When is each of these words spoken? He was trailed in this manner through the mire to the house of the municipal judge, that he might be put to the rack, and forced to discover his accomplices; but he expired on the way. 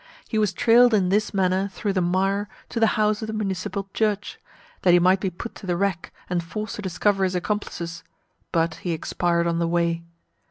He 0.27 0.39
was 0.39 0.51
trailed 0.51 0.95
in 0.95 1.09
this 1.09 1.31
manner 1.31 1.67
through 1.71 1.93
the 1.93 2.01
mire 2.01 2.49
to 2.69 2.79
the 2.79 2.87
house 2.97 3.21
of 3.21 3.27
the 3.27 3.33
municipal 3.33 3.87
judge, 3.93 4.39
that 4.81 4.93
he 4.93 4.99
might 4.99 5.19
be 5.19 5.29
put 5.29 5.53
to 5.53 5.67
the 5.67 5.77
rack, 5.77 6.11
and 6.27 6.43
forced 6.43 6.77
to 6.77 6.81
discover 6.81 7.23
his 7.23 7.35
accomplices; 7.35 8.03
but 8.51 8.73
he 8.81 8.93
expired 8.93 9.45
on 9.45 9.59
the 9.59 9.67
way. 9.67 10.01